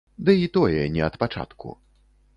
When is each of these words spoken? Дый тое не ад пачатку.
Дый 0.27 0.39
тое 0.55 0.83
не 0.95 1.05
ад 1.11 1.15
пачатку. 1.25 1.69